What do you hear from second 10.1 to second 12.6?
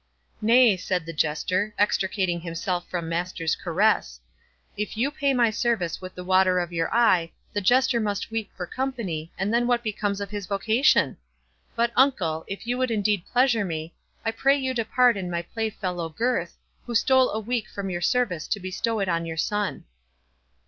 of his vocation?—But, uncle,